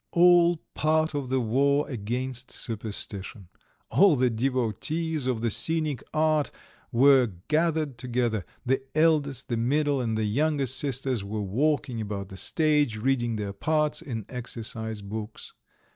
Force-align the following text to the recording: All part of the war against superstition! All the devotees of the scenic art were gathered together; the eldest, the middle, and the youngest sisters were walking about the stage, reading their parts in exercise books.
All 0.13 0.57
part 0.73 1.13
of 1.13 1.29
the 1.29 1.39
war 1.39 1.87
against 1.87 2.49
superstition! 2.49 3.49
All 3.91 4.15
the 4.15 4.31
devotees 4.31 5.27
of 5.27 5.41
the 5.41 5.51
scenic 5.51 6.01
art 6.11 6.49
were 6.91 7.33
gathered 7.49 7.99
together; 7.99 8.43
the 8.65 8.81
eldest, 8.95 9.47
the 9.47 9.57
middle, 9.57 10.01
and 10.01 10.17
the 10.17 10.23
youngest 10.25 10.79
sisters 10.79 11.23
were 11.23 11.43
walking 11.43 12.01
about 12.01 12.29
the 12.29 12.37
stage, 12.37 12.97
reading 12.97 13.35
their 13.35 13.53
parts 13.53 14.01
in 14.01 14.25
exercise 14.27 15.03
books. 15.03 15.53